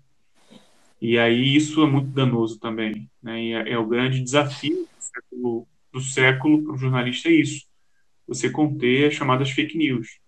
[1.01, 3.43] E aí isso é muito danoso também, né?
[3.43, 7.65] E é, é o grande desafio do século, do século para o jornalista é isso,
[8.27, 10.19] você conter as chamadas fake news.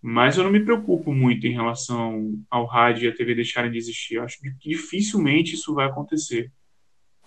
[0.00, 3.78] Mas eu não me preocupo muito em relação ao rádio e à TV deixarem de
[3.78, 4.16] existir.
[4.16, 6.50] Eu acho que dificilmente isso vai acontecer.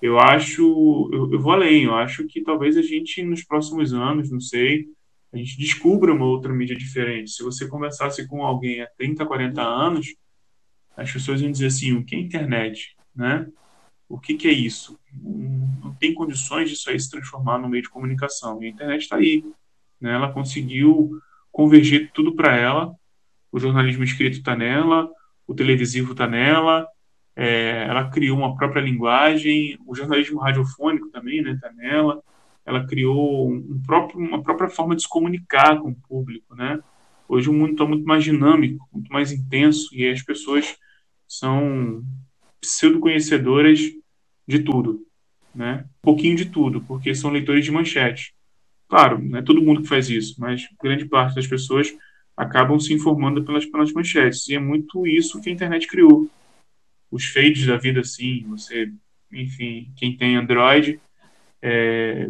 [0.01, 4.29] Eu acho, eu, eu vou além, eu acho que talvez a gente nos próximos anos,
[4.29, 4.88] não sei,
[5.34, 7.31] a gente descubra uma outra mídia diferente.
[7.31, 10.13] Se você conversasse com alguém há 30, 40 anos,
[10.95, 13.47] as pessoas iam dizer assim, o que é internet, né?
[14.08, 14.99] O que, que é isso?
[15.13, 18.62] Não tem condições disso aí se transformar no meio de comunicação.
[18.62, 19.43] E a internet está aí.
[19.99, 20.13] Né?
[20.13, 21.19] Ela conseguiu
[21.51, 22.93] convergir tudo para ela.
[23.51, 25.10] O jornalismo escrito está nela,
[25.47, 26.88] o televisivo está nela,
[27.36, 32.21] é, ela criou uma própria linguagem, o jornalismo radiofônico também está né, tá nela
[32.65, 36.79] ela criou um próprio, uma própria forma de se comunicar com o público, né?
[37.27, 40.75] Hoje o mundo está muito mais dinâmico, muito mais intenso e as pessoas
[41.39, 42.03] são
[42.61, 43.79] pseudo-conhecedoras
[44.47, 45.05] de tudo,
[45.53, 45.85] né?
[45.99, 48.33] Um pouquinho de tudo, porque são leitores de manchete.
[48.87, 51.93] Claro, não é todo mundo que faz isso, mas grande parte das pessoas
[52.37, 54.47] acabam se informando pelas, pelas manchetes.
[54.47, 56.29] E é muito isso que a internet criou.
[57.09, 58.91] Os fades da vida, assim, você,
[59.31, 60.99] enfim, quem tem Android
[61.61, 62.29] é,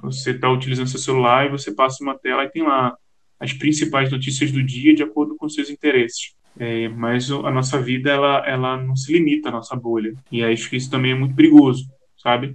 [0.00, 2.96] você está utilizando seu celular e você passa uma tela e tem lá
[3.38, 6.34] as principais notícias do dia de acordo com seus interesses.
[6.58, 10.14] É, mas a nossa vida ela, ela não se limita à nossa bolha.
[10.30, 12.54] E acho que isso também é muito perigoso, sabe?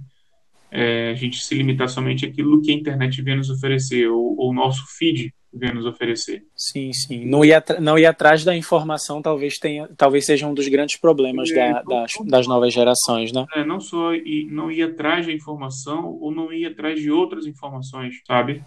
[0.70, 4.50] É, a gente se limitar somente àquilo que a internet vem nos oferecer, ou, ou
[4.50, 6.44] o nosso feed vem nos oferecer.
[6.54, 7.26] Sim, sim.
[7.26, 11.50] Não ir, não ir atrás da informação talvez tenha, talvez seja um dos grandes problemas
[11.50, 13.44] é, da, das, das novas gerações, né?
[13.54, 17.46] É, não só ir, não ir atrás da informação ou não ir atrás de outras
[17.46, 18.62] informações, sabe?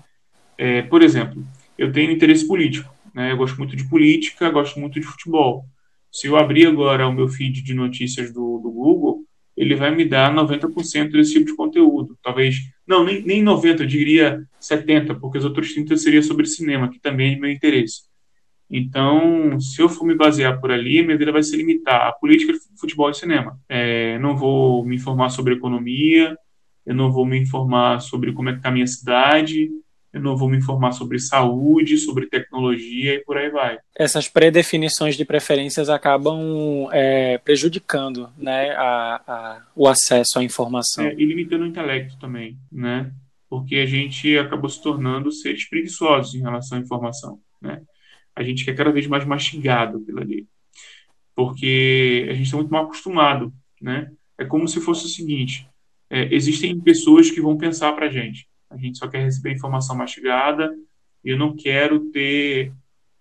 [0.58, 1.42] É, por exemplo,
[1.78, 3.32] eu tenho interesse político, né?
[3.32, 5.66] Eu gosto muito de política, gosto muito de futebol.
[6.12, 10.06] Se eu abrir agora o meu feed de notícias do, do Google, ele vai me
[10.06, 12.18] dar 90% desse tipo de conteúdo.
[12.22, 16.90] Talvez, não, nem, nem 90%, eu diria 70%, porque os outros 30% seria sobre cinema,
[16.90, 18.04] que também é de meu interesse.
[18.70, 22.54] Então, se eu for me basear por ali, minha vida vai se limitar a política,
[22.80, 23.60] futebol e cinema.
[23.70, 26.36] É, não vou me informar sobre economia,
[26.86, 29.70] eu não vou me informar sobre como é que está a minha cidade,
[30.14, 33.80] eu não vou me informar sobre saúde, sobre tecnologia e por aí vai.
[33.98, 41.04] Essas predefinições de preferências acabam é, prejudicando né, a, a, o acesso à informação.
[41.04, 43.12] É, e limitando o intelecto também, né?
[43.50, 47.82] Porque a gente acabou se tornando seres preguiçosos em relação à informação, né?
[48.36, 50.48] A gente quer cada vez mais mastigado pela ali.
[51.36, 54.12] Porque a gente está muito mal acostumado, né?
[54.38, 55.68] É como se fosse o seguinte,
[56.08, 59.96] é, existem pessoas que vão pensar para a gente a gente só quer receber informação
[59.96, 60.74] mastigada,
[61.24, 62.72] e eu não quero ter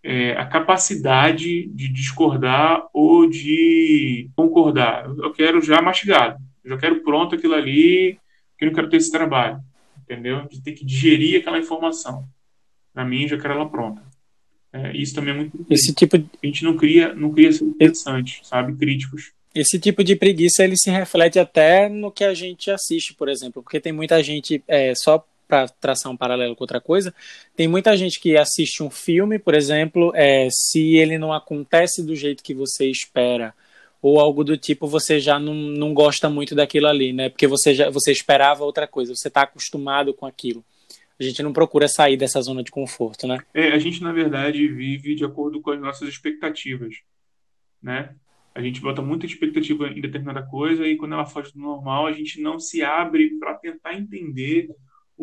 [0.02, 5.06] é, a capacidade de discordar ou de concordar.
[5.06, 8.18] Eu quero já mastigado, eu já quero pronto aquilo ali,
[8.58, 9.60] que eu não quero ter esse trabalho,
[10.02, 10.46] entendeu?
[10.48, 12.24] De ter que digerir aquela informação.
[12.92, 14.02] Para mim, já quero ela pronta.
[14.72, 15.66] É, isso também é muito.
[15.68, 16.26] Esse tipo de...
[16.42, 18.74] A gente não cria, não cria ser interessante, sabe?
[18.74, 19.32] Críticos.
[19.54, 23.62] Esse tipo de preguiça ele se reflete até no que a gente assiste, por exemplo,
[23.62, 27.14] porque tem muita gente é, só para traçar um paralelo com outra coisa,
[27.54, 32.16] tem muita gente que assiste um filme, por exemplo, é, se ele não acontece do
[32.16, 33.52] jeito que você espera,
[34.00, 37.28] ou algo do tipo, você já não, não gosta muito daquilo ali, né?
[37.28, 40.64] Porque você já você esperava outra coisa, você está acostumado com aquilo.
[41.20, 43.36] A gente não procura sair dessa zona de conforto, né?
[43.52, 46.94] É, a gente, na verdade, vive de acordo com as nossas expectativas,
[47.82, 48.14] né?
[48.54, 52.12] A gente bota muita expectativa em determinada coisa e quando ela foge do normal, a
[52.12, 54.70] gente não se abre para tentar entender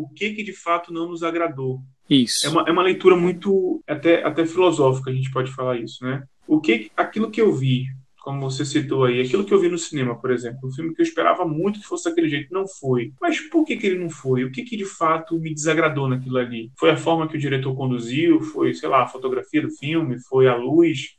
[0.01, 1.81] o que que de fato não nos agradou.
[2.09, 2.47] Isso.
[2.47, 6.23] É uma, é uma leitura muito até, até filosófica, a gente pode falar isso, né?
[6.47, 7.85] O que aquilo que eu vi,
[8.19, 11.01] como você citou aí, aquilo que eu vi no cinema, por exemplo, um filme que
[11.01, 13.13] eu esperava muito que fosse daquele jeito, não foi.
[13.21, 14.43] Mas por que, que ele não foi?
[14.43, 16.71] O que, que de fato me desagradou naquilo ali?
[16.77, 18.41] Foi a forma que o diretor conduziu?
[18.41, 20.19] Foi, sei lá, a fotografia do filme?
[20.19, 21.15] Foi a luz?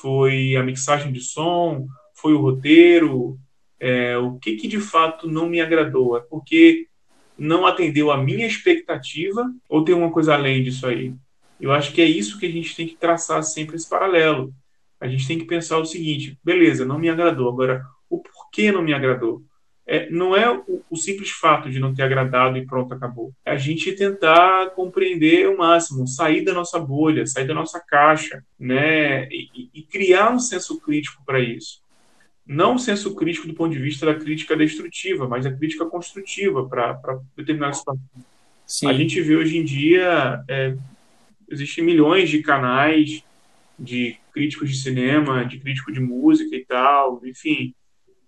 [0.00, 1.86] Foi a mixagem de som?
[2.14, 3.38] Foi o roteiro?
[3.78, 6.16] É, o que, que de fato não me agradou?
[6.16, 6.88] É porque
[7.38, 11.14] não atendeu a minha expectativa ou tem uma coisa além disso aí?
[11.60, 14.52] Eu acho que é isso que a gente tem que traçar sempre esse paralelo.
[15.00, 17.48] A gente tem que pensar o seguinte: beleza, não me agradou.
[17.48, 19.42] Agora, o porquê não me agradou?
[19.86, 23.32] É, não é o, o, simples fato de não ter agradado e pronto, acabou.
[23.44, 28.42] É a gente tentar compreender o máximo, sair da nossa bolha, sair da nossa caixa,
[28.58, 29.28] né?
[29.28, 31.83] E, e criar um senso crítico para isso
[32.46, 36.68] não o senso crítico do ponto de vista da crítica destrutiva, mas da crítica construtiva
[36.68, 38.24] para determinadas situações.
[38.86, 40.76] A gente vê hoje em dia é,
[41.48, 43.22] existem milhões de canais
[43.78, 47.74] de críticos de cinema, de crítico de música e tal, enfim,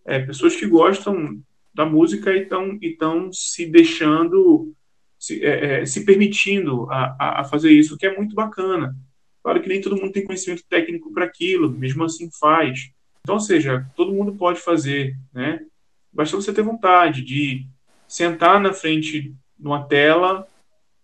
[0.04, 1.40] é, pessoas que gostam
[1.74, 2.48] da música e
[2.82, 4.72] estão se deixando,
[5.18, 8.96] se, é, é, se permitindo a, a, fazer isso, que é muito bacana.
[9.42, 12.90] Claro que nem todo mundo tem conhecimento técnico para aquilo, mesmo assim faz.
[13.26, 15.66] Então, ou seja, todo mundo pode fazer, né?
[16.12, 17.66] Basta você ter vontade de
[18.06, 20.46] sentar na frente de uma tela,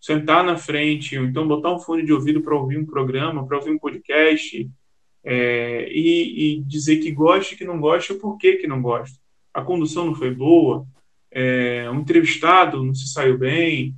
[0.01, 3.57] sentar na frente, ou então botar um fone de ouvido para ouvir um programa, para
[3.57, 4.71] ouvir um podcast,
[5.25, 9.21] é, e, e, dizer que gosta que não gosta, o porquê que não gosta
[9.53, 10.87] a condução não foi boa,
[11.29, 13.97] é, um entrevistado não se saiu bem,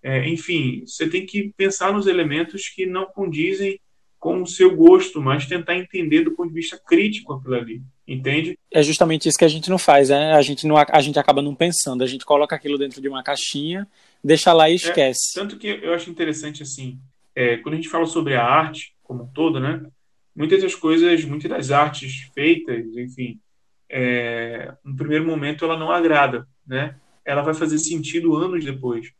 [0.00, 3.80] é, enfim, você tem que pensar nos elementos que não condizem
[4.18, 8.58] com o seu gosto, mas tentar entender do ponto de vista crítico aquilo ali, entende?
[8.72, 10.32] É justamente isso que a gente não faz, né?
[10.32, 13.22] A gente, não, a gente acaba não pensando, a gente coloca aquilo dentro de uma
[13.22, 13.86] caixinha,
[14.22, 15.38] deixa lá e é, esquece.
[15.38, 16.98] É, tanto que eu acho interessante, assim,
[17.34, 19.86] é, quando a gente fala sobre a arte como um todo, né?
[20.34, 23.40] Muitas das coisas, muitas das artes feitas, enfim,
[23.88, 26.96] é, no primeiro momento ela não agrada, né?
[27.24, 29.12] Ela vai fazer sentido anos depois.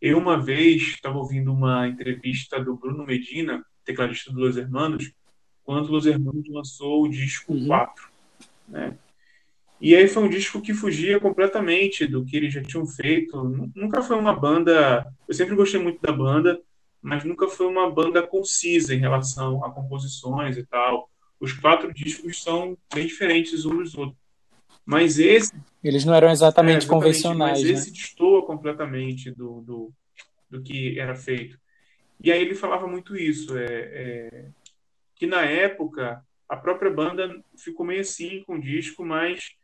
[0.00, 5.12] Eu uma vez estava ouvindo uma entrevista do Bruno Medina, tecladista do Los Hermanos,
[5.64, 7.66] quando Los Hermanos lançou o disco uhum.
[7.66, 8.08] 4,
[8.68, 8.96] né?
[9.80, 13.42] E aí foi um disco que fugia completamente do que eles já tinham feito.
[13.74, 15.06] Nunca foi uma banda.
[15.26, 16.60] Eu sempre gostei muito da banda,
[17.00, 22.42] mas nunca foi uma banda concisa em relação a composições e tal os quatro discos
[22.42, 24.20] são bem diferentes uns dos outros.
[24.84, 25.52] Mas esse.
[25.82, 27.60] Eles não eram exatamente, é, exatamente convencionais.
[27.60, 27.72] Mas né?
[27.72, 29.92] esse destoa completamente do, do,
[30.50, 31.58] do, que era feito.
[32.22, 34.50] E aí ele falava muito isso, é, é,
[35.14, 39.56] que na época a própria banda ficou meio assim com o disco, mas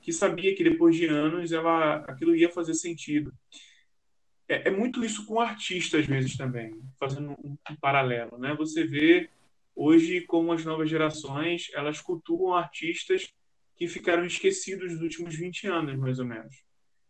[0.00, 3.32] que sabia que depois de anos ela, aquilo ia fazer sentido.
[4.48, 8.54] É, é muito isso com artistas às vezes também, fazendo um, um paralelo, né?
[8.56, 9.30] Você vê
[9.74, 13.32] hoje como as novas gerações elas cultuam artistas
[13.76, 16.62] que ficaram esquecidos nos últimos 20 anos mais ou menos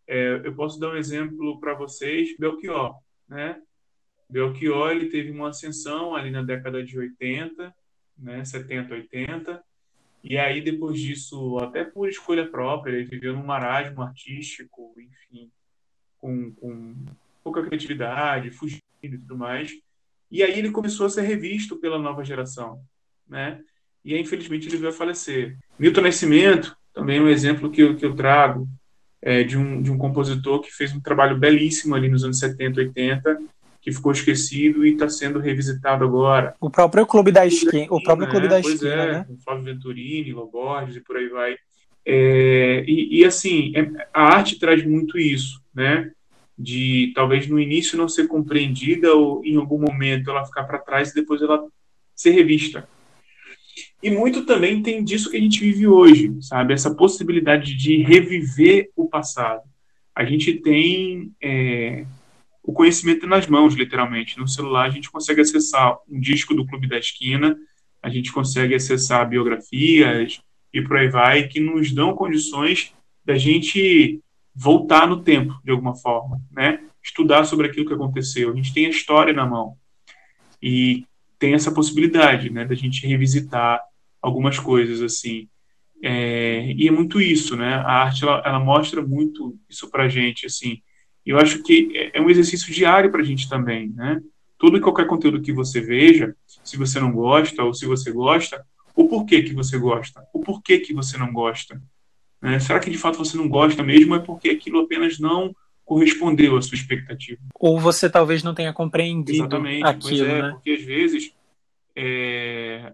[0.06, 2.94] é, eu posso dar um exemplo para vocês Belchior
[3.28, 3.60] né
[4.32, 7.74] Belchior ele teve uma ascensão ali na década de 80
[8.18, 9.62] né 70 80
[10.24, 15.50] e aí depois disso até por escolha própria ele viveu num marasmo artístico enfim
[16.18, 16.94] com, com
[17.44, 19.72] pouca criatividade fugindo e tudo mais
[20.32, 22.80] e aí ele começou a ser revisto pela nova geração,
[23.28, 23.60] né?
[24.02, 25.58] E aí, infelizmente, ele veio a falecer.
[25.78, 28.66] Milton Nascimento, também é um exemplo que eu, que eu trago,
[29.20, 32.80] é, de, um, de um compositor que fez um trabalho belíssimo ali nos anos 70,
[32.80, 33.42] 80,
[33.82, 36.54] que ficou esquecido e está sendo revisitado agora.
[36.60, 37.88] O próprio Clube da Esquina.
[37.90, 39.24] O próprio Clube da pois Esquina, é, né?
[39.28, 41.56] Com Flávio Venturini, Loborges e por aí vai.
[42.06, 46.10] É, e, e, assim, é, a arte traz muito isso, né?
[46.58, 51.10] de talvez no início não ser compreendida ou em algum momento ela ficar para trás
[51.10, 51.66] e depois ela
[52.14, 52.88] ser revista.
[54.02, 56.74] E muito também tem disso que a gente vive hoje, sabe?
[56.74, 59.62] Essa possibilidade de reviver o passado.
[60.14, 62.04] A gente tem é,
[62.62, 64.38] o conhecimento nas mãos, literalmente.
[64.38, 67.56] No celular a gente consegue acessar um disco do Clube da Esquina,
[68.02, 70.40] a gente consegue acessar biografias
[70.72, 72.92] e por aí vai, que nos dão condições
[73.24, 74.20] da gente
[74.54, 76.80] voltar no tempo, de alguma forma, né?
[77.02, 78.52] Estudar sobre aquilo que aconteceu.
[78.52, 79.76] A gente tem a história na mão.
[80.60, 81.04] E
[81.38, 83.80] tem essa possibilidade, né, da gente revisitar
[84.20, 85.48] algumas coisas, assim.
[86.02, 87.74] É, e é muito isso, né?
[87.74, 90.80] A arte, ela, ela mostra muito isso pra gente, assim.
[91.24, 94.20] E eu acho que é, é um exercício diário pra gente também, né?
[94.58, 98.64] Todo e qualquer conteúdo que você veja, se você não gosta ou se você gosta,
[98.94, 101.80] o porquê que você gosta, o porquê que você não gosta,
[102.40, 102.58] né?
[102.58, 104.14] Será que de fato você não gosta mesmo?
[104.14, 105.54] É porque aquilo apenas não
[105.84, 107.40] correspondeu à sua expectativa.
[107.54, 110.50] Ou você talvez não tenha compreendido Exatamente, aquilo, é, né?
[110.50, 111.34] porque às vezes
[111.96, 112.92] é,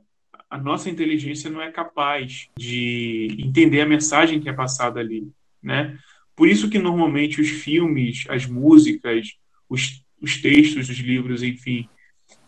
[0.50, 5.30] a nossa inteligência não é capaz de entender a mensagem que é passada ali,
[5.62, 5.98] né?
[6.38, 9.32] Por isso que normalmente os filmes, as músicas,
[9.68, 11.88] os, os textos dos livros, enfim,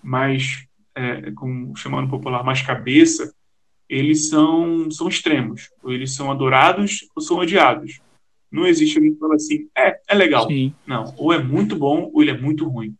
[0.01, 3.35] mais, é, como chamando popular, mais cabeça,
[3.89, 5.71] eles são, são extremos.
[5.83, 8.01] Ou eles são adorados ou são odiados.
[8.49, 10.47] Não existe alguém que fala assim, é, é legal.
[10.47, 10.73] Sim.
[10.87, 12.95] Não, ou é muito bom ou ele é muito ruim.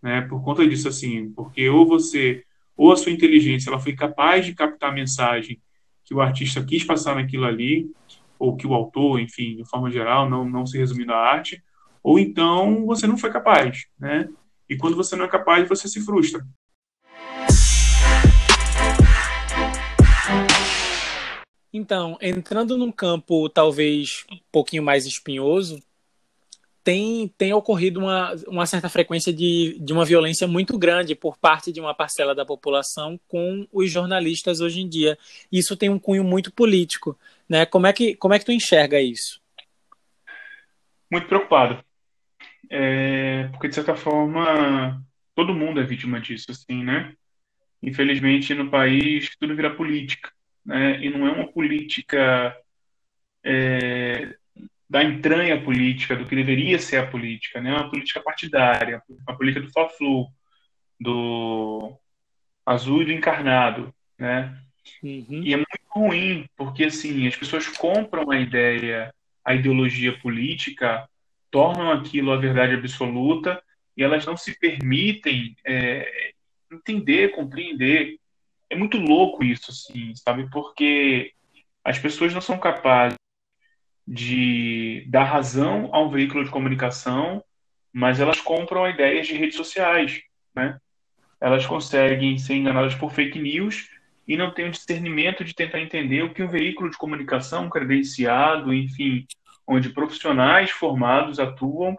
[0.00, 0.22] Né?
[0.22, 2.42] Por conta disso, assim, porque ou você,
[2.74, 5.60] ou a sua inteligência, ela foi capaz de captar a mensagem
[6.06, 7.90] que o artista quis passar naquilo ali,
[8.40, 11.62] ou que o autor, enfim, de forma geral, não, não se resumindo à arte,
[12.02, 14.30] ou então você não foi capaz, né?
[14.66, 16.42] E quando você não é capaz, você se frustra.
[21.72, 25.80] Então, entrando num campo talvez um pouquinho mais espinhoso,
[26.82, 31.70] tem, tem ocorrido uma, uma certa frequência de, de uma violência muito grande por parte
[31.70, 35.18] de uma parcela da população com os jornalistas hoje em dia.
[35.52, 37.18] Isso tem um cunho muito político.
[37.50, 37.66] Né?
[37.66, 39.40] Como, é que, como é que tu enxerga isso?
[41.10, 41.84] Muito preocupado.
[42.70, 47.12] É, porque, de certa forma, todo mundo é vítima disso, assim, né?
[47.82, 50.30] Infelizmente, no país, tudo vira política.
[50.64, 51.04] Né?
[51.04, 52.56] E não é uma política
[53.42, 54.36] é,
[54.88, 57.72] da entranha política, do que deveria ser a política, né?
[57.72, 60.28] Uma política partidária, uma política do Fla-Flu,
[61.00, 61.98] do
[62.64, 64.56] azul e do encarnado, né?
[65.02, 65.42] Uhum.
[65.42, 69.12] E é muito ruim, porque assim, as pessoas compram a ideia,
[69.44, 71.08] a ideologia política,
[71.50, 73.62] tornam aquilo a verdade absoluta
[73.96, 76.32] e elas não se permitem é,
[76.72, 78.18] entender, compreender.
[78.68, 80.48] É muito louco isso, assim, sabe?
[80.50, 81.32] Porque
[81.84, 83.18] as pessoas não são capazes
[84.06, 87.42] de dar razão a um veículo de comunicação,
[87.92, 90.22] mas elas compram ideias de redes sociais,
[90.54, 90.78] né?
[91.40, 93.88] Elas conseguem ser enganadas por fake news
[94.30, 98.72] e não têm o discernimento de tentar entender o que um veículo de comunicação credenciado,
[98.72, 99.26] enfim,
[99.66, 101.98] onde profissionais formados atuam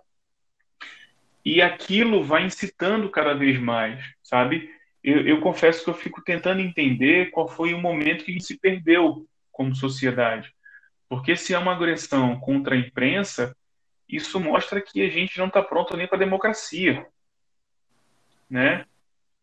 [1.44, 4.74] e aquilo vai incitando cada vez mais, sabe?
[5.04, 8.46] Eu, eu, confesso que eu fico tentando entender qual foi o momento que a gente
[8.46, 10.56] se perdeu como sociedade.
[11.10, 13.54] Porque se é uma agressão contra a imprensa,
[14.08, 17.06] isso mostra que a gente não está pronto nem para a democracia.
[18.50, 18.86] Né?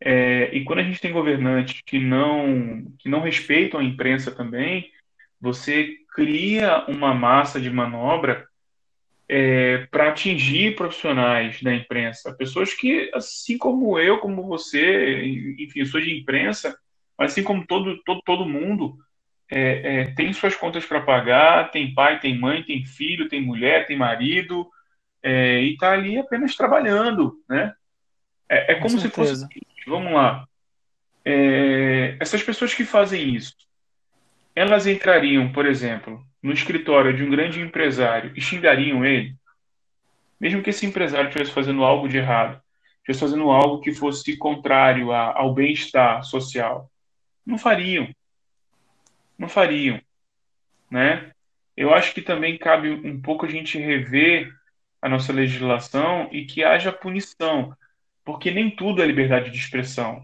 [0.01, 4.91] É, e quando a gente tem governantes que não, que não respeitam a imprensa também,
[5.39, 8.47] você cria uma massa de manobra
[9.27, 15.23] é, para atingir profissionais da imprensa, pessoas que, assim como eu, como você,
[15.59, 16.77] enfim, sou de imprensa,
[17.17, 18.97] assim como todo, todo, todo mundo,
[19.51, 23.85] é, é, tem suas contas para pagar, tem pai, tem mãe, tem filho, tem mulher,
[23.85, 24.67] tem marido,
[25.21, 27.73] é, e está ali apenas trabalhando, né?
[28.47, 29.47] É, é como se fosse,
[29.89, 30.47] vamos lá,
[31.25, 33.55] é, essas pessoas que fazem isso,
[34.55, 39.35] elas entrariam, por exemplo, no escritório de um grande empresário e xingariam ele,
[40.39, 42.61] mesmo que esse empresário estivesse fazendo algo de errado,
[42.97, 46.89] estivesse fazendo algo que fosse contrário a, ao bem-estar social,
[47.45, 48.07] não fariam.
[49.37, 50.01] Não fariam,
[50.91, 51.31] né?
[51.75, 54.53] Eu acho que também cabe um pouco a gente rever
[55.01, 57.73] a nossa legislação e que haja punição,
[58.31, 60.23] porque nem tudo é liberdade de expressão.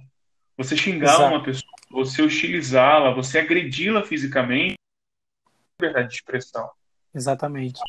[0.55, 1.33] Você xingar Exato.
[1.33, 6.69] uma pessoa, você hostilizá-la, você agredi-la fisicamente, é liberdade de expressão.
[7.13, 7.81] Exatamente.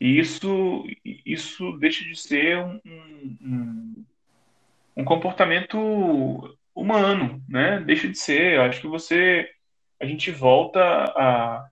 [0.00, 2.80] E isso, isso deixa de ser um,
[3.40, 4.04] um,
[4.96, 7.80] um comportamento humano, né?
[7.80, 8.54] Deixa de ser.
[8.54, 9.48] Eu acho que você
[10.00, 11.68] a gente volta a.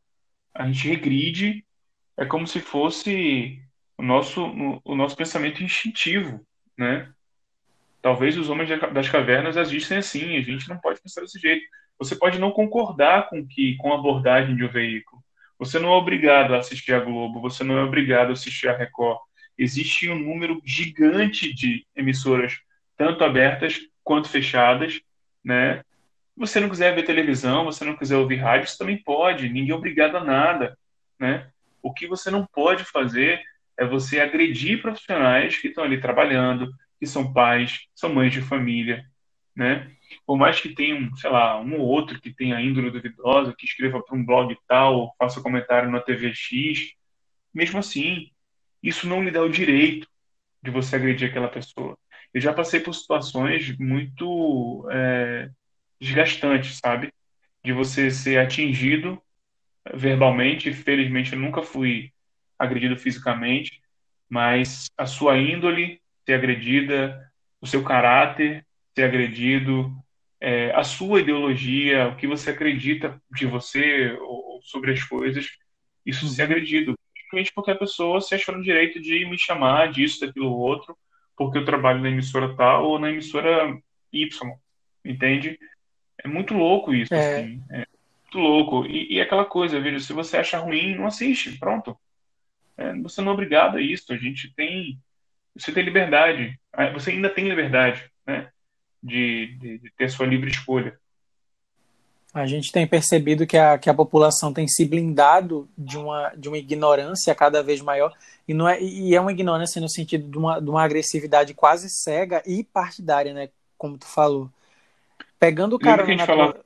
[0.55, 1.65] A gente regride,
[2.17, 3.63] é como se fosse
[3.97, 4.43] o nosso,
[4.85, 6.45] o nosso pensamento instintivo,
[6.77, 7.13] né?
[8.01, 11.65] Talvez os homens das cavernas agissem assim, a gente não pode pensar desse jeito.
[11.99, 15.23] Você pode não concordar com que com a abordagem de um veículo.
[15.59, 18.77] Você não é obrigado a assistir a Globo, você não é obrigado a assistir a
[18.77, 19.19] Record.
[19.57, 22.57] Existe um número gigante de emissoras,
[22.97, 25.01] tanto abertas quanto fechadas,
[25.45, 25.83] né?
[26.39, 29.75] você não quiser ver televisão, você não quiser ouvir rádio, você também pode, ninguém é
[29.75, 30.79] obrigado a nada,
[31.19, 31.49] né?
[31.83, 33.43] O que você não pode fazer
[33.77, 39.05] é você agredir profissionais que estão ali trabalhando, que são pais, são mães de família,
[39.55, 39.91] né?
[40.27, 44.03] Por mais que tenham, sei lá, um ou outro que tenha índole duvidosa, que escreva
[44.03, 46.93] para um blog tal, faça comentário na TV X,
[47.53, 48.31] mesmo assim,
[48.83, 50.09] isso não lhe dá o direito
[50.63, 51.97] de você agredir aquela pessoa.
[52.33, 55.51] Eu já passei por situações muito é,
[56.01, 57.13] desgastante, sabe?
[57.65, 59.21] De você ser atingido
[59.95, 60.73] verbalmente.
[60.73, 62.13] Felizmente, eu nunca fui
[62.59, 63.81] agredido fisicamente,
[64.29, 69.91] mas a sua índole ser agredida, o seu caráter ser agredido,
[70.39, 75.47] é, a sua ideologia, o que você acredita de você ou sobre as coisas,
[76.05, 76.95] isso ser agredido.
[77.17, 80.95] Simplesmente porque a pessoa se achou no direito de me chamar disso, daquilo outro,
[81.35, 83.75] porque eu trabalho na emissora tal ou na emissora
[84.13, 84.29] Y,
[85.03, 85.59] entende?
[86.23, 87.41] É muito louco isso, é.
[87.41, 87.63] assim.
[87.71, 87.87] É
[88.25, 88.87] muito louco.
[88.87, 91.99] E, e aquela coisa, veja, se você acha ruim, não assiste, pronto.
[92.77, 94.13] É, você não é obrigado a isso.
[94.13, 95.01] A gente tem.
[95.59, 96.59] Você tem liberdade.
[96.73, 98.49] É, você ainda tem liberdade, né?
[99.03, 100.99] De, de, de ter sua livre escolha.
[102.33, 106.49] A gente tem percebido que a, que a população tem se blindado de uma, de
[106.49, 108.15] uma ignorância cada vez maior,
[108.47, 111.89] e, não é, e é uma ignorância no sentido de uma, de uma agressividade quase
[111.89, 113.49] cega e partidária, né?
[113.77, 114.51] Como tu falou.
[115.41, 116.03] Pegando o cara.
[116.03, 116.61] A gente, falava,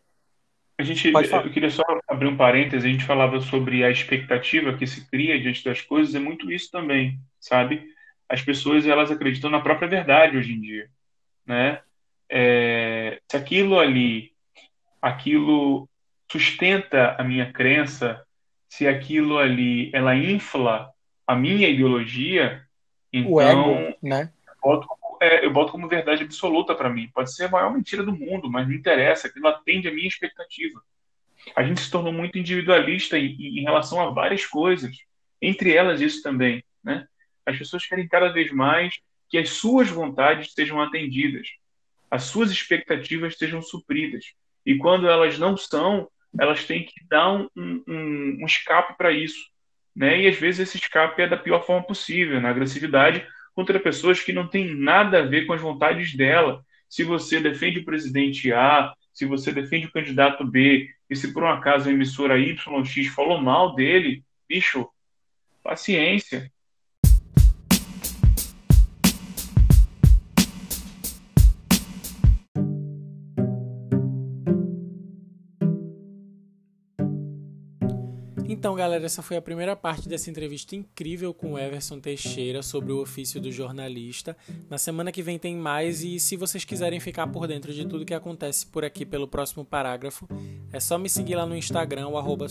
[0.79, 4.87] a gente eu queria só abrir um parêntese, a gente falava sobre a expectativa que
[4.87, 7.92] se cria diante das coisas, é muito isso também, sabe?
[8.33, 10.89] As pessoas elas acreditam na própria verdade hoje em dia,
[11.45, 11.83] né?
[12.31, 14.33] É, se aquilo ali,
[15.03, 15.87] aquilo
[16.31, 18.25] sustenta a minha crença,
[18.71, 20.91] se aquilo ali ela infla
[21.27, 22.63] a minha ideologia,
[23.13, 24.33] então o ego, né?
[24.49, 24.89] Eu boto,
[25.21, 27.11] é, eu boto como verdade absoluta para mim.
[27.13, 30.81] Pode ser a maior mentira do mundo, mas não interessa, aquilo atende a minha expectativa.
[31.55, 34.97] A gente se tornou muito individualista em, em relação a várias coisas,
[35.39, 37.07] entre elas isso também, né?
[37.47, 38.95] As pessoas querem cada vez mais
[39.29, 41.49] que as suas vontades sejam atendidas,
[42.11, 44.35] as suas expectativas sejam supridas.
[44.65, 49.51] E quando elas não são, elas têm que dar um, um, um escape para isso.
[49.95, 50.23] Né?
[50.23, 54.33] E às vezes esse escape é da pior forma possível, na agressividade contra pessoas que
[54.33, 56.65] não têm nada a ver com as vontades dela.
[56.89, 61.43] Se você defende o presidente A, se você defende o candidato B, e se por
[61.43, 64.89] um acaso a emissora YX falou mal dele, bicho,
[65.63, 66.51] paciência.
[78.63, 82.93] Então, galera, essa foi a primeira parte dessa entrevista incrível com o Everson Teixeira sobre
[82.93, 84.37] o ofício do jornalista.
[84.71, 88.05] Na semana que vem tem mais e se vocês quiserem ficar por dentro de tudo
[88.05, 90.29] que acontece por aqui pelo próximo parágrafo,
[90.73, 92.47] é só me seguir lá no Instagram, o arroba.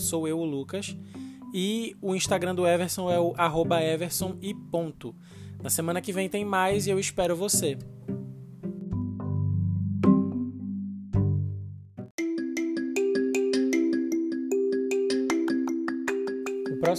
[1.54, 5.16] E o Instagram do Everson é o arroba Everson e ponto.
[5.62, 7.78] Na semana que vem tem mais e eu espero você.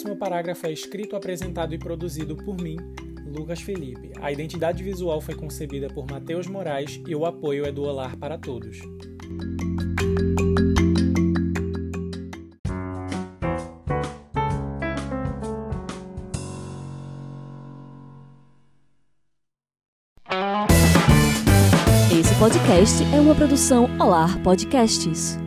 [0.03, 2.75] Próximo parágrafo é escrito, apresentado e produzido por mim,
[3.25, 4.11] Lucas Felipe.
[4.21, 8.37] A identidade visual foi concebida por Matheus Moraes e o apoio é do Olar para
[8.37, 8.79] Todos.
[22.11, 25.42] Esse podcast é uma produção Olar Podcasts.